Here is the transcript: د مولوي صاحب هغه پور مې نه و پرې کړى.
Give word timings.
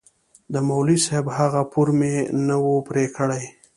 د 0.53 0.55
مولوي 0.67 0.97
صاحب 1.05 1.25
هغه 1.39 1.61
پور 1.71 1.87
مې 1.99 2.15
نه 2.47 2.55
و 2.65 2.69
پرې 2.87 3.05
کړى. 3.17 3.43